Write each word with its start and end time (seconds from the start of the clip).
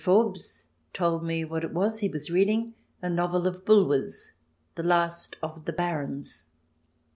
xv 0.01 0.03
Forbes 0.03 0.65
told 0.93 1.23
me 1.23 1.45
what 1.45 1.63
it 1.63 1.71
was 1.75 1.99
he 1.99 2.09
was 2.09 2.31
reading— 2.31 2.73
a 3.03 3.07
novel 3.11 3.45
of 3.45 3.63
Bulwer's," 3.63 4.31
The 4.73 4.81
Last 4.81 5.35
of 5.43 5.65
the 5.65 5.73
Barons." 5.73 6.45